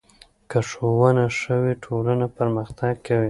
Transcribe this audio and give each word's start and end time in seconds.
که 0.49 0.59
ښوونه 0.69 1.25
ښه 1.37 1.55
وي، 1.63 1.73
ټولنه 1.85 2.25
پرمختګ 2.37 2.93
کوي. 3.05 3.19